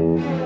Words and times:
Mm-hmm. 0.00 0.39